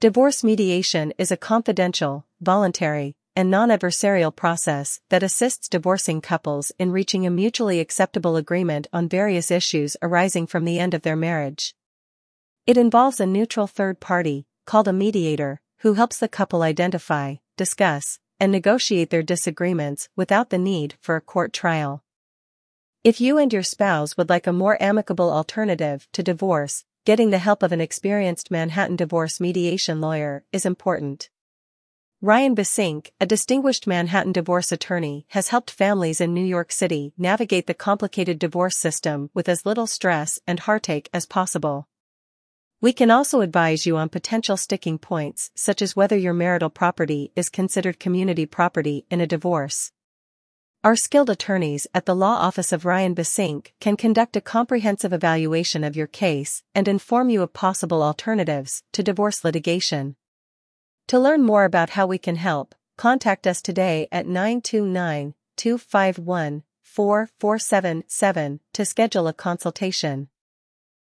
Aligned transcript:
Divorce 0.00 0.44
mediation 0.44 1.12
is 1.18 1.32
a 1.32 1.36
confidential, 1.36 2.24
voluntary, 2.40 3.16
and 3.34 3.50
non-adversarial 3.50 4.30
process 4.34 5.00
that 5.08 5.24
assists 5.24 5.68
divorcing 5.68 6.20
couples 6.20 6.70
in 6.78 6.92
reaching 6.92 7.26
a 7.26 7.30
mutually 7.30 7.80
acceptable 7.80 8.36
agreement 8.36 8.86
on 8.92 9.08
various 9.08 9.50
issues 9.50 9.96
arising 10.00 10.46
from 10.46 10.64
the 10.64 10.78
end 10.78 10.94
of 10.94 11.02
their 11.02 11.16
marriage. 11.16 11.74
It 12.64 12.76
involves 12.76 13.18
a 13.18 13.26
neutral 13.26 13.66
third 13.66 13.98
party, 13.98 14.46
called 14.66 14.86
a 14.86 14.92
mediator, 14.92 15.60
who 15.78 15.94
helps 15.94 16.18
the 16.18 16.28
couple 16.28 16.62
identify, 16.62 17.34
discuss, 17.56 18.20
and 18.38 18.52
negotiate 18.52 19.10
their 19.10 19.24
disagreements 19.24 20.08
without 20.14 20.50
the 20.50 20.58
need 20.58 20.94
for 21.00 21.16
a 21.16 21.20
court 21.20 21.52
trial. 21.52 22.04
If 23.02 23.20
you 23.20 23.36
and 23.36 23.52
your 23.52 23.64
spouse 23.64 24.16
would 24.16 24.28
like 24.28 24.46
a 24.46 24.52
more 24.52 24.80
amicable 24.80 25.32
alternative 25.32 26.06
to 26.12 26.22
divorce, 26.22 26.84
getting 27.08 27.30
the 27.30 27.38
help 27.38 27.62
of 27.62 27.72
an 27.72 27.80
experienced 27.80 28.50
Manhattan 28.50 28.94
divorce 28.94 29.40
mediation 29.40 29.98
lawyer 29.98 30.44
is 30.52 30.66
important. 30.66 31.30
Ryan 32.20 32.54
Besinque, 32.54 33.12
a 33.18 33.24
distinguished 33.24 33.86
Manhattan 33.86 34.32
divorce 34.32 34.72
attorney, 34.72 35.24
has 35.28 35.48
helped 35.48 35.70
families 35.70 36.20
in 36.20 36.34
New 36.34 36.44
York 36.44 36.70
City 36.70 37.14
navigate 37.16 37.66
the 37.66 37.72
complicated 37.72 38.38
divorce 38.38 38.76
system 38.76 39.30
with 39.32 39.48
as 39.48 39.64
little 39.64 39.86
stress 39.86 40.38
and 40.46 40.60
heartache 40.60 41.08
as 41.14 41.24
possible. 41.24 41.88
We 42.82 42.92
can 42.92 43.10
also 43.10 43.40
advise 43.40 43.86
you 43.86 43.96
on 43.96 44.10
potential 44.10 44.58
sticking 44.58 44.98
points 44.98 45.50
such 45.54 45.80
as 45.80 45.96
whether 45.96 46.14
your 46.14 46.34
marital 46.34 46.68
property 46.68 47.32
is 47.34 47.48
considered 47.48 47.98
community 47.98 48.44
property 48.44 49.06
in 49.10 49.22
a 49.22 49.26
divorce. 49.26 49.92
Our 50.84 50.94
skilled 50.94 51.28
attorneys 51.28 51.88
at 51.92 52.06
the 52.06 52.14
law 52.14 52.36
office 52.36 52.70
of 52.70 52.84
Ryan 52.84 53.12
Besinque 53.12 53.72
can 53.80 53.96
conduct 53.96 54.36
a 54.36 54.40
comprehensive 54.40 55.12
evaluation 55.12 55.82
of 55.82 55.96
your 55.96 56.06
case 56.06 56.62
and 56.72 56.86
inform 56.86 57.30
you 57.30 57.42
of 57.42 57.52
possible 57.52 58.00
alternatives 58.00 58.84
to 58.92 59.02
divorce 59.02 59.42
litigation. 59.42 60.14
To 61.08 61.18
learn 61.18 61.42
more 61.42 61.64
about 61.64 61.90
how 61.90 62.06
we 62.06 62.16
can 62.16 62.36
help, 62.36 62.76
contact 62.96 63.44
us 63.44 63.60
today 63.60 64.06
at 64.12 64.28
929 64.28 65.34
251 65.56 66.62
4477 66.84 68.60
to 68.72 68.84
schedule 68.84 69.26
a 69.26 69.32
consultation. 69.32 70.28